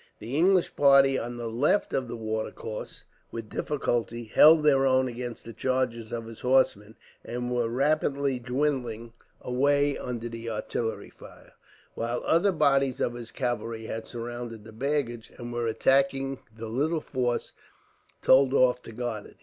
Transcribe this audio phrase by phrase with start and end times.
[0.17, 5.45] The English party on the left of the watercourse, with difficulty, held their own against
[5.45, 11.53] the charges of his horsemen, and were rapidly dwindling away under the artillery fire,
[11.93, 17.01] while other bodies of his cavalry had surrounded the baggage, and were attacking the little
[17.01, 17.53] force
[18.23, 19.35] told off to guard it.